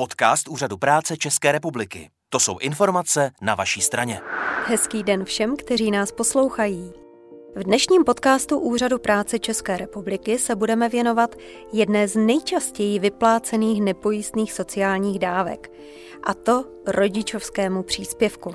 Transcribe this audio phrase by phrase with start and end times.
[0.00, 2.10] podcast Úřadu práce České republiky.
[2.28, 4.20] To jsou informace na vaší straně.
[4.66, 6.92] Hezký den všem, kteří nás poslouchají.
[7.56, 11.36] V dnešním podcastu Úřadu práce České republiky se budeme věnovat
[11.72, 15.72] jedné z nejčastěji vyplácených nepojistných sociálních dávek,
[16.22, 18.54] a to rodičovskému příspěvku.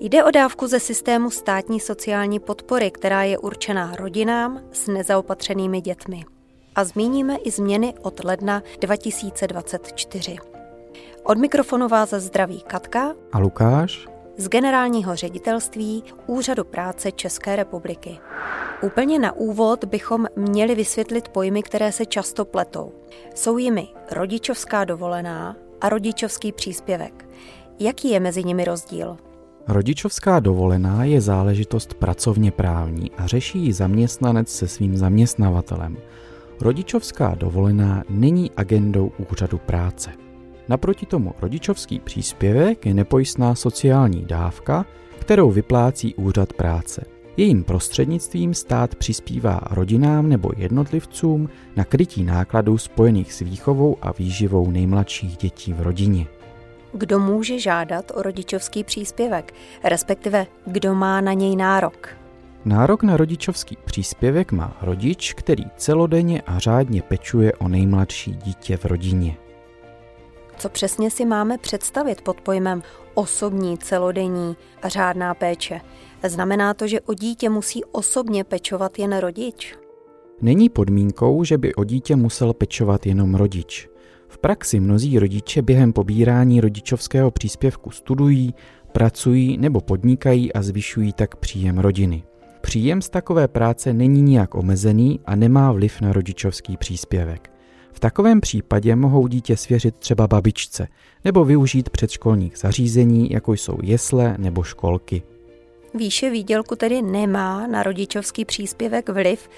[0.00, 6.24] Jde o dávku ze systému státní sociální podpory, která je určená rodinám s nezaopatřenými dětmi.
[6.74, 10.53] A zmíníme i změny od ledna 2024.
[11.22, 18.18] Od mikrofonu vás zdraví Katka a Lukáš z generálního ředitelství Úřadu práce České republiky.
[18.82, 22.92] Úplně na úvod bychom měli vysvětlit pojmy, které se často pletou.
[23.34, 27.28] Jsou jimi rodičovská dovolená a rodičovský příspěvek.
[27.78, 29.16] Jaký je mezi nimi rozdíl?
[29.68, 35.96] Rodičovská dovolená je záležitost pracovně právní a řeší ji zaměstnanec se svým zaměstnavatelem.
[36.60, 40.23] Rodičovská dovolená není agendou úřadu práce.
[40.68, 44.84] Naproti tomu rodičovský příspěvek je nepojistná sociální dávka,
[45.18, 47.04] kterou vyplácí úřad práce.
[47.36, 54.70] Jejím prostřednictvím stát přispívá rodinám nebo jednotlivcům na krytí nákladů spojených s výchovou a výživou
[54.70, 56.26] nejmladších dětí v rodině.
[56.92, 62.08] Kdo může žádat o rodičovský příspěvek, respektive kdo má na něj nárok?
[62.64, 68.84] Nárok na rodičovský příspěvek má rodič, který celodenně a řádně pečuje o nejmladší dítě v
[68.84, 69.36] rodině.
[70.58, 72.82] Co přesně si máme představit pod pojmem
[73.14, 75.80] osobní, celodenní a řádná péče?
[76.22, 79.76] Znamená to, že o dítě musí osobně pečovat jen rodič?
[80.40, 83.88] Není podmínkou, že by o dítě musel pečovat jenom rodič.
[84.28, 88.54] V praxi mnozí rodiče během pobírání rodičovského příspěvku studují,
[88.92, 92.24] pracují nebo podnikají a zvyšují tak příjem rodiny.
[92.60, 97.53] Příjem z takové práce není nijak omezený a nemá vliv na rodičovský příspěvek.
[97.94, 100.88] V takovém případě mohou dítě svěřit třeba babičce
[101.24, 105.22] nebo využít předškolních zařízení, jako jsou jesle nebo školky.
[105.94, 109.48] Výše výdělku tedy nemá na rodičovský příspěvek vliv,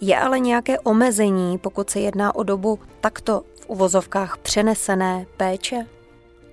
[0.00, 5.86] je ale nějaké omezení, pokud se jedná o dobu takto v uvozovkách přenesené péče?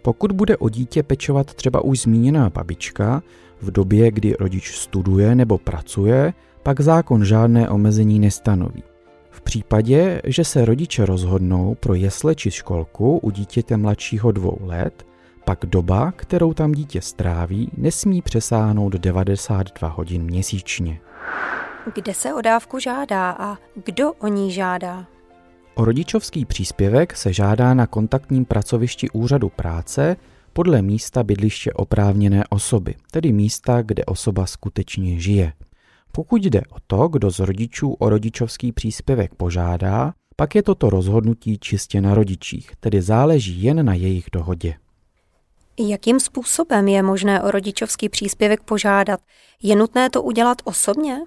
[0.01, 3.23] Pokud bude o dítě pečovat třeba už zmíněná babička,
[3.61, 8.83] v době, kdy rodič studuje nebo pracuje, pak zákon žádné omezení nestanoví.
[9.41, 15.05] V případě, že se rodiče rozhodnou pro jesle či školku u dítěte mladšího dvou let,
[15.45, 21.01] pak doba, kterou tam dítě stráví, nesmí přesáhnout 92 hodin měsíčně.
[21.95, 25.05] Kde se o dávku žádá a kdo o ní žádá?
[25.75, 30.15] O rodičovský příspěvek se žádá na kontaktním pracovišti úřadu práce
[30.53, 35.53] podle místa bydliště oprávněné osoby, tedy místa, kde osoba skutečně žije.
[36.11, 41.57] Pokud jde o to, kdo z rodičů o rodičovský příspěvek požádá, pak je toto rozhodnutí
[41.57, 44.75] čistě na rodičích, tedy záleží jen na jejich dohodě.
[45.79, 49.19] Jakým způsobem je možné o rodičovský příspěvek požádat?
[49.63, 51.17] Je nutné to udělat osobně?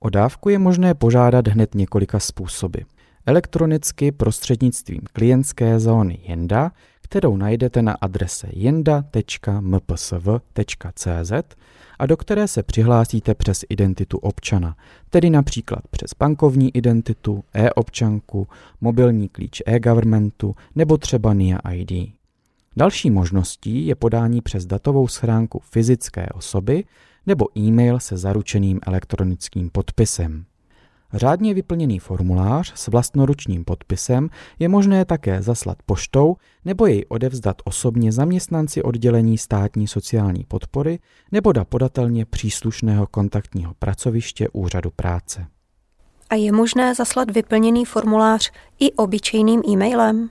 [0.00, 2.78] O dávku je možné požádat hned několika způsoby.
[3.26, 6.70] Elektronicky prostřednictvím klientské zóny Jenda,
[7.14, 11.32] kterou najdete na adrese jenda.mpsv.cz
[11.98, 14.76] a do které se přihlásíte přes identitu občana,
[15.10, 18.48] tedy například přes bankovní identitu, e-občanku,
[18.80, 21.92] mobilní klíč e-governmentu nebo třeba NIA ID.
[22.76, 26.84] Další možností je podání přes datovou schránku fyzické osoby
[27.26, 30.44] nebo e-mail se zaručeným elektronickým podpisem.
[31.14, 38.12] Řádně vyplněný formulář s vlastnoručním podpisem je možné také zaslat poštou nebo jej odevzdat osobně
[38.12, 40.98] zaměstnanci oddělení státní sociální podpory
[41.32, 45.46] nebo da podatelně příslušného kontaktního pracoviště úřadu práce.
[46.30, 50.30] A je možné zaslat vyplněný formulář i obyčejným e-mailem?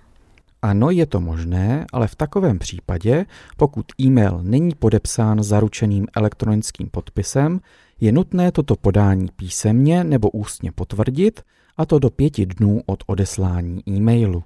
[0.61, 3.25] Ano, je to možné, ale v takovém případě,
[3.57, 7.59] pokud e-mail není podepsán zaručeným elektronickým podpisem,
[8.03, 11.41] je nutné toto podání písemně nebo ústně potvrdit,
[11.77, 14.43] a to do pěti dnů od odeslání e-mailu.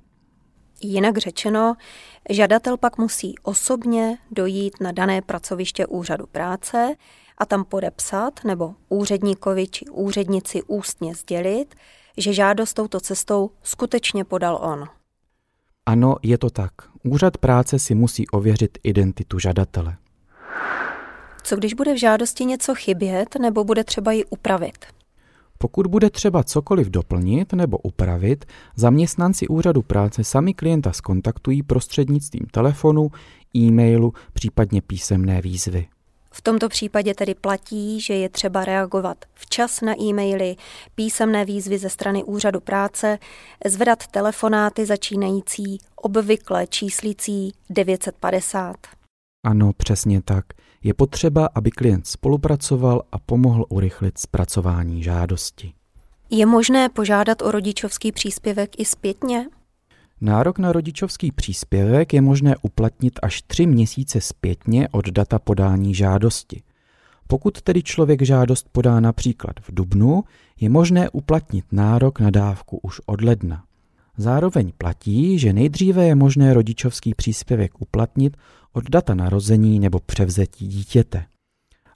[0.81, 1.75] Jinak řečeno,
[2.29, 6.95] žadatel pak musí osobně dojít na dané pracoviště úřadu práce
[7.38, 11.75] a tam podepsat nebo úředníkovi či úřednici ústně sdělit,
[12.18, 14.86] že žádost touto cestou skutečně podal on.
[15.86, 16.74] Ano, je to tak.
[17.03, 19.98] Úřad práce si musí ověřit identitu žadatele.
[21.47, 24.85] Co když bude v žádosti něco chybět nebo bude třeba ji upravit?
[25.57, 28.45] Pokud bude třeba cokoliv doplnit nebo upravit,
[28.75, 33.11] zaměstnanci úřadu práce sami klienta skontaktují prostřednictvím telefonu,
[33.55, 35.88] e-mailu, případně písemné výzvy.
[36.31, 40.55] V tomto případě tedy platí, že je třeba reagovat včas na e-maily,
[40.95, 43.19] písemné výzvy ze strany úřadu práce,
[43.65, 48.75] zvedat telefonáty začínající obvykle číslicí 950.
[49.45, 50.45] Ano, přesně tak.
[50.83, 55.74] Je potřeba, aby klient spolupracoval a pomohl urychlit zpracování žádosti.
[56.29, 59.45] Je možné požádat o rodičovský příspěvek i zpětně?
[60.21, 66.62] Nárok na rodičovský příspěvek je možné uplatnit až tři měsíce zpětně od data podání žádosti.
[67.27, 70.24] Pokud tedy člověk žádost podá například v dubnu,
[70.59, 73.63] je možné uplatnit nárok na dávku už od ledna.
[74.18, 78.38] Zároveň platí, že nejdříve je možné rodičovský příspěvek uplatnit
[78.77, 81.25] od data narození nebo převzetí dítěte.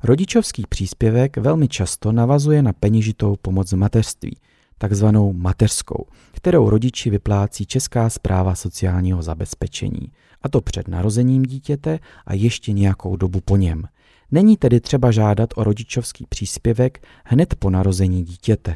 [0.04, 4.38] Rodičovský příspěvek velmi často navazuje na peněžitou pomoc v mateřství,
[4.78, 10.12] takzvanou mateřskou, kterou rodiči vyplácí Česká zpráva sociálního zabezpečení,
[10.42, 13.84] a to před narozením dítěte a ještě nějakou dobu po něm.
[14.32, 18.76] Není tedy třeba žádat o rodičovský příspěvek hned po narození dítěte.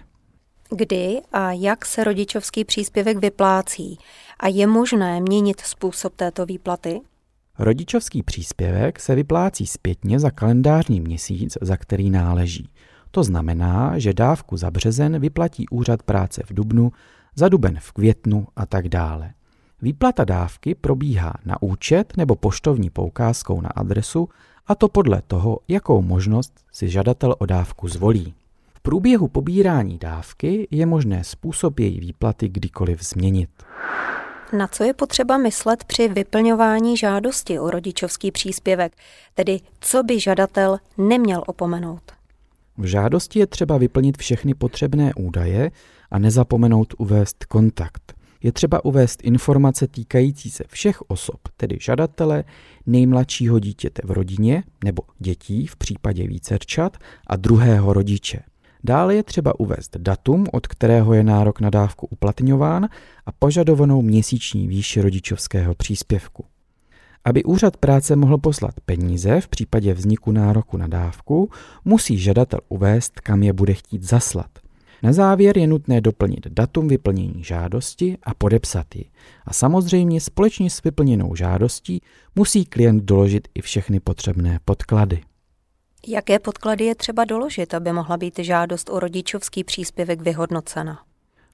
[0.69, 3.97] Kdy a jak se rodičovský příspěvek vyplácí
[4.39, 7.01] a je možné měnit způsob této výplaty?
[7.59, 12.69] Rodičovský příspěvek se vyplácí zpětně za kalendářní měsíc, za který náleží.
[13.11, 16.91] To znamená, že dávku za březen vyplatí úřad práce v dubnu,
[17.35, 19.33] za duben v květnu a tak dále.
[19.81, 24.29] Výplata dávky probíhá na účet nebo poštovní poukázkou na adresu,
[24.67, 28.33] a to podle toho, jakou možnost si žadatel o dávku zvolí.
[28.73, 33.49] V průběhu pobírání dávky je možné způsob její výplaty kdykoliv změnit.
[34.53, 38.93] Na co je potřeba myslet při vyplňování žádosti o rodičovský příspěvek,
[39.33, 42.11] tedy co by žadatel neměl opomenout?
[42.77, 45.71] V žádosti je třeba vyplnit všechny potřebné údaje
[46.11, 48.13] a nezapomenout uvést kontakt.
[48.43, 52.43] Je třeba uvést informace týkající se všech osob, tedy žadatele,
[52.85, 56.97] nejmladšího dítěte v rodině nebo dětí v případě vícerčat
[57.27, 58.39] a druhého rodiče.
[58.87, 62.89] Dále je třeba uvést datum, od kterého je nárok na dávku uplatňován
[63.25, 66.45] a požadovanou měsíční výši rodičovského příspěvku.
[67.25, 71.49] Aby úřad práce mohl poslat peníze v případě vzniku nároku na dávku,
[71.85, 74.49] musí žadatel uvést, kam je bude chtít zaslat.
[75.03, 79.05] Na závěr je nutné doplnit datum vyplnění žádosti a podepsat ji.
[79.45, 82.01] A samozřejmě společně s vyplněnou žádostí
[82.35, 85.21] musí klient doložit i všechny potřebné podklady.
[86.07, 90.99] Jaké podklady je třeba doložit, aby mohla být žádost o rodičovský příspěvek vyhodnocena?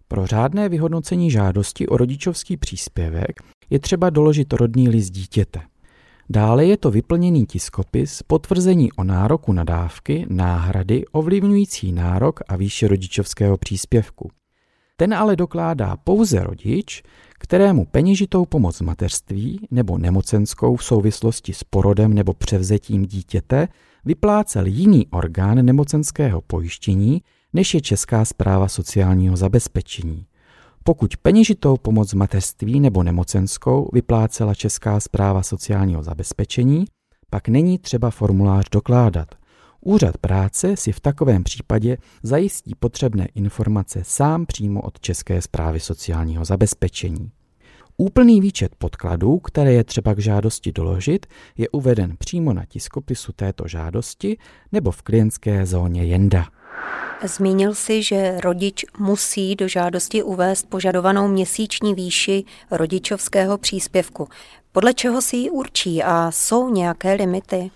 [0.07, 5.61] Pro řádné vyhodnocení žádosti o rodičovský příspěvek je třeba doložit rodný list dítěte.
[6.29, 12.87] Dále je to vyplněný tiskopis, potvrzení o nároku na dávky, náhrady ovlivňující nárok a výši
[12.87, 14.31] rodičovského příspěvku.
[14.97, 17.03] Ten ale dokládá pouze rodič,
[17.39, 23.67] kterému peněžitou pomoc mateřství nebo nemocenskou v souvislosti s porodem nebo převzetím dítěte
[24.05, 27.21] vyplácel jiný orgán nemocenského pojištění,
[27.53, 30.25] než je Česká zpráva sociálního zabezpečení.
[30.83, 36.85] Pokud peněžitou pomoc mateřství nebo nemocenskou vyplácela Česká zpráva sociálního zabezpečení,
[37.29, 39.35] pak není třeba formulář dokládat.
[39.81, 46.45] Úřad práce si v takovém případě zajistí potřebné informace sám přímo od České zprávy sociálního
[46.45, 47.31] zabezpečení.
[47.97, 51.25] Úplný výčet podkladů, které je třeba k žádosti doložit,
[51.57, 54.37] je uveden přímo na tiskopisu této žádosti
[54.71, 56.47] nebo v klientské zóně Jenda.
[57.23, 64.27] Zmínil si, že rodič musí do žádosti uvést požadovanou měsíční výši rodičovského příspěvku.
[64.71, 67.71] Podle čeho si ji určí a jsou nějaké limity?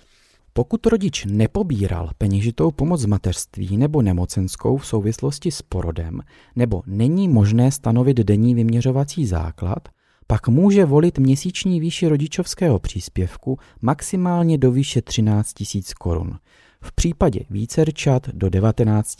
[0.57, 6.21] Pokud rodič nepobíral peněžitou pomoc z mateřství nebo nemocenskou v souvislosti s porodem,
[6.55, 9.89] nebo není možné stanovit denní vyměřovací základ,
[10.27, 16.39] pak může volit měsíční výši rodičovského příspěvku maximálně do výše 13 000 korun,
[16.81, 19.15] v případě vícerčat do 19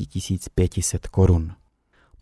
[0.55, 1.51] 500 korun.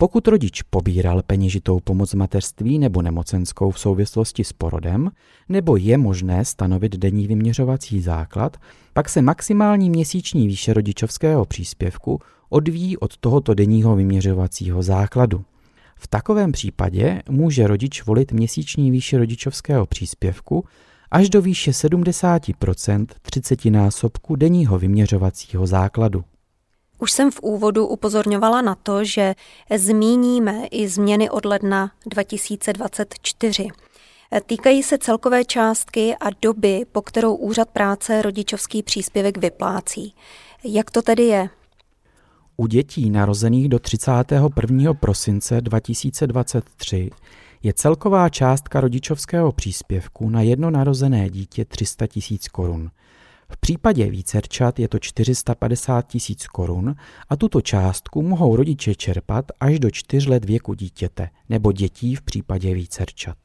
[0.04, 5.12] Pokud rodič pobíral peněžitou pomoc mateřství nebo nemocenskou v souvislosti s porodem,
[5.50, 8.58] nebo je možné stanovit denní vyměřovací základ,
[8.94, 12.20] pak se maximální měsíční výše rodičovského příspěvku
[12.50, 15.44] odvíjí od tohoto denního vyměřovacího základu.
[15.96, 20.66] V takovém případě může rodič volit měsíční výši rodičovského příspěvku
[21.12, 22.42] až do výše 70
[23.22, 26.24] 30 násobku denního vyměřovacího základu.
[27.04, 29.36] Už jsem v úvodu upozorňovala na to, že
[29.76, 33.68] zmíníme i změny od ledna 2024.
[34.46, 40.16] Týkají se celkové částky a doby, po kterou úřad práce rodičovský příspěvek vyplácí.
[40.64, 41.50] Jak to tedy je?
[42.58, 44.94] U dětí narozených do 31.
[44.94, 47.10] prosince 2023
[47.64, 52.92] je celková částka rodičovského příspěvku na jedno narozené dítě 300 tisíc korun.
[53.54, 56.96] V případě vícerčat je to 450 tisíc korun
[57.30, 62.22] a tuto částku mohou rodiče čerpat až do 4 let věku dítěte nebo dětí v
[62.22, 63.38] případě vícerčat.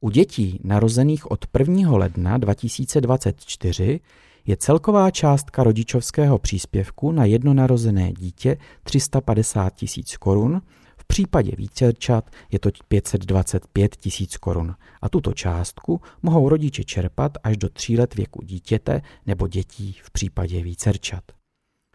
[0.00, 1.96] U dětí narozených od 1.
[1.96, 4.00] ledna 2024
[4.46, 10.62] je celková částka rodičovského příspěvku na jedno narozené dítě 350 tisíc korun,
[11.08, 17.68] případě vícerčat je to 525 tisíc korun a tuto částku mohou rodiče čerpat až do
[17.68, 21.24] 3 let věku dítěte nebo dětí v případě vícerčat.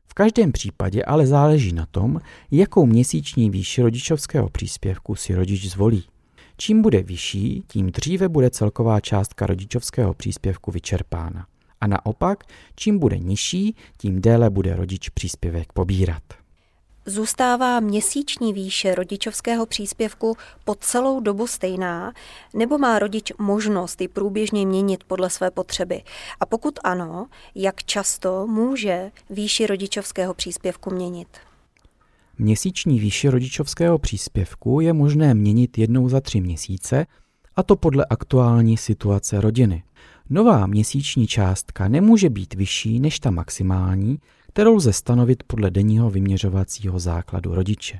[0.05, 2.19] V každém případě ale záleží na tom,
[2.51, 6.03] jakou měsíční výši rodičovského příspěvku si rodič zvolí.
[6.57, 11.47] Čím bude vyšší, tím dříve bude celková částka rodičovského příspěvku vyčerpána.
[11.81, 12.43] A naopak,
[12.75, 16.42] čím bude nižší, tím déle bude rodič příspěvek pobírat.
[17.05, 22.13] Zůstává měsíční výše rodičovského příspěvku po celou dobu stejná,
[22.53, 26.01] nebo má rodič možnost ji průběžně měnit podle své potřeby?
[26.39, 31.27] A pokud ano, jak často může výši rodičovského příspěvku měnit?
[32.37, 37.05] Měsíční výši rodičovského příspěvku je možné měnit jednou za tři měsíce,
[37.55, 39.83] a to podle aktuální situace rodiny.
[40.29, 44.19] Nová měsíční částka nemůže být vyšší než ta maximální,
[44.53, 47.99] kterou lze stanovit podle denního vyměřovacího základu rodiče.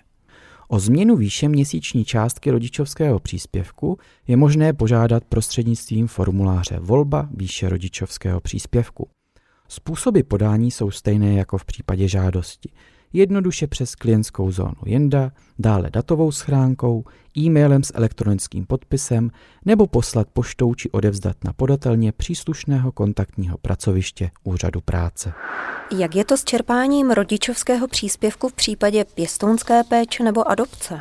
[0.67, 8.41] O změnu výše měsíční částky rodičovského příspěvku je možné požádat prostřednictvím formuláře Volba výše rodičovského
[8.41, 9.09] příspěvku.
[9.67, 12.69] Způsoby podání jsou stejné jako v případě žádosti
[13.13, 17.03] jednoduše přes klientskou zónu Jenda, dále datovou schránkou,
[17.37, 19.31] e-mailem s elektronickým podpisem
[19.65, 25.33] nebo poslat poštou či odevzdat na podatelně příslušného kontaktního pracoviště úřadu práce.
[25.97, 30.99] Jak je to s čerpáním rodičovského příspěvku v případě pěstounské péče nebo adopce?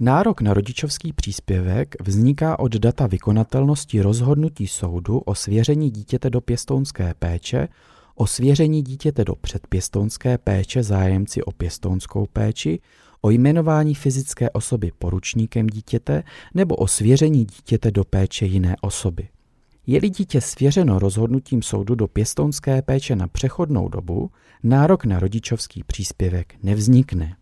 [0.00, 7.14] Nárok na rodičovský příspěvek vzniká od data vykonatelnosti rozhodnutí soudu o svěření dítěte do pěstounské
[7.18, 7.68] péče
[8.14, 12.80] o svěření dítěte do předpěstounské péče zájemci o pěstounskou péči,
[13.20, 16.22] o jmenování fyzické osoby poručníkem dítěte
[16.54, 19.28] nebo o svěření dítěte do péče jiné osoby.
[19.86, 24.30] Je-li dítě svěřeno rozhodnutím soudu do pěstounské péče na přechodnou dobu,
[24.62, 27.36] nárok na rodičovský příspěvek nevznikne.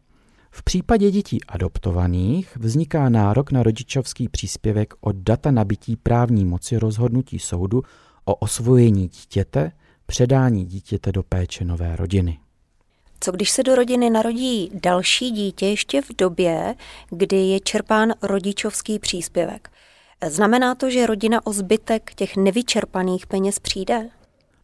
[0.51, 7.39] V případě dětí adoptovaných vzniká nárok na rodičovský příspěvek od data nabití právní moci rozhodnutí
[7.39, 7.83] soudu
[8.25, 9.73] o osvojení dítěte
[10.07, 12.39] předání dítěte do péče nové rodiny.
[13.21, 16.75] Co když se do rodiny narodí další dítě ještě v době,
[17.11, 19.71] kdy je čerpán rodičovský příspěvek?
[20.29, 24.09] Znamená to, že rodina o zbytek těch nevyčerpaných peněz přijde?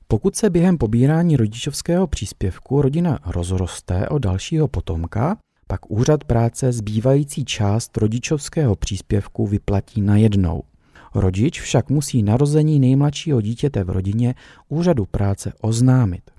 [0.09, 5.37] Pokud se během pobírání rodičovského příspěvku rodina rozroste o dalšího potomka,
[5.67, 10.63] pak úřad práce zbývající část rodičovského příspěvku vyplatí najednou–
[11.17, 14.35] Rodič však musí narození nejmladšího dítěte v rodině
[14.69, 16.31] úřadu práce oznámit.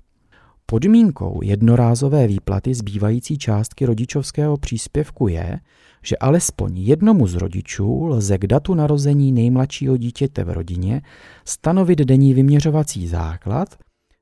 [0.66, 5.60] Podmínkou jednorázové výplaty zbývající částky rodičovského příspěvku je,
[6.08, 11.02] že alespoň jednomu z rodičů lze k datu narození nejmladšího dítěte v rodině
[11.44, 13.76] stanovit denní vyměřovací základ,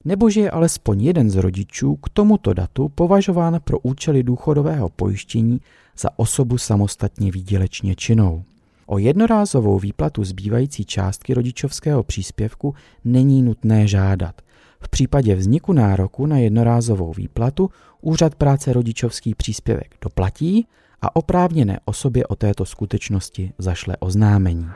[0.05, 5.61] nebo že je alespoň jeden z rodičů k tomuto datu považován pro účely důchodového pojištění
[5.99, 8.45] za osobu samostatně výdělečně činnou.
[8.87, 12.75] O jednorázovou výplatu zbývající částky rodičovského příspěvku
[13.05, 14.43] není nutné žádat.
[14.81, 20.67] V případě vzniku nároku na jednorázovou výplatu úřad práce rodičovský příspěvek doplatí
[21.03, 24.69] a oprávněné osobě o této skutečnosti zašle oznámení.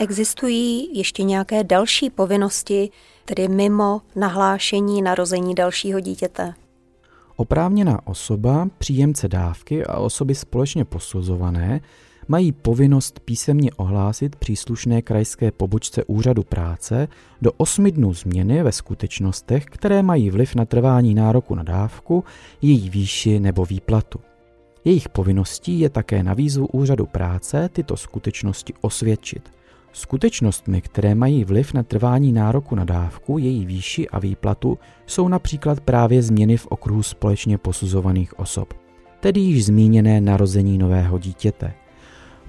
[0.00, 2.90] Existují ještě nějaké další povinnosti,
[3.24, 6.54] tedy mimo nahlášení narození dalšího dítěte?
[7.36, 11.80] Oprávněná osoba, příjemce dávky a osoby společně posuzované
[12.28, 17.08] mají povinnost písemně ohlásit příslušné krajské pobočce úřadu práce
[17.42, 22.24] do 8 dnů změny ve skutečnostech, které mají vliv na trvání nároku na dávku,
[22.62, 24.20] její výši nebo výplatu.
[24.84, 29.50] Jejich povinností je také na výzvu úřadu práce tyto skutečnosti osvědčit.
[29.92, 35.80] Skutečnostmi, které mají vliv na trvání nároku na dávku, její výši a výplatu, jsou například
[35.80, 38.74] právě změny v okruhu společně posuzovaných osob,
[39.20, 41.74] tedy již zmíněné narození nového dítěte.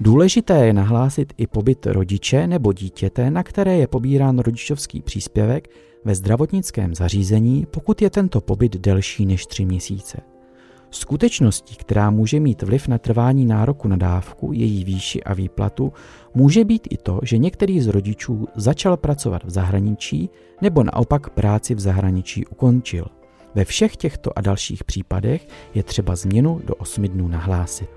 [0.00, 5.68] Důležité je nahlásit i pobyt rodiče nebo dítěte, na které je pobírán rodičovský příspěvek
[6.04, 10.33] ve zdravotnickém zařízení, pokud je tento pobyt delší než tři měsíce.
[10.94, 15.92] Skutečností, která může mít vliv na trvání nároku na dávku, její výši a výplatu,
[16.34, 20.30] může být i to, že některý z rodičů začal pracovat v zahraničí
[20.62, 23.06] nebo naopak práci v zahraničí ukončil.
[23.54, 27.88] Ve všech těchto a dalších případech je třeba změnu do 8 dnů nahlásit.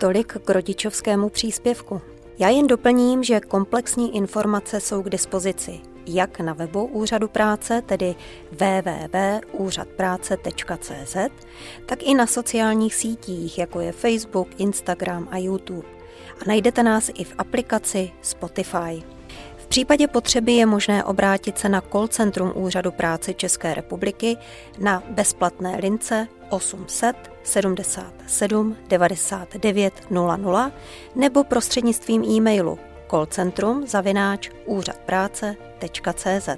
[0.00, 2.00] Tolik k rodičovskému příspěvku.
[2.40, 8.14] Já jen doplním, že komplexní informace jsou k dispozici jak na webu Úřadu práce, tedy
[8.50, 11.16] www.úřadpráce.cz,
[11.86, 15.88] tak i na sociálních sítích, jako je Facebook, Instagram a YouTube.
[16.40, 19.19] A najdete nás i v aplikaci Spotify.
[19.70, 24.36] V případě potřeby je možné obrátit se na call centrum Úřadu práce České republiky
[24.78, 30.72] na bezplatné lince 800 77 99 00
[31.14, 32.78] nebo prostřednictvím e-mailu
[33.10, 36.48] callcentrum zavináč úřadpráce.cz.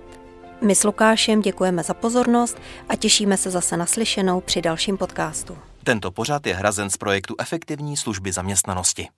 [0.60, 5.58] My s Lukášem děkujeme za pozornost a těšíme se zase naslyšenou při dalším podcastu.
[5.84, 9.08] Tento pořad je hrazen z projektu Efektivní služby zaměstnanosti.